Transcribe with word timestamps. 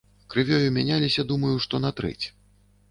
Крывёю 0.33 0.71
мяняліся 0.79 1.27
думаю, 1.33 1.55
што 1.67 1.85
на 1.87 1.95
трэць. 2.03 2.25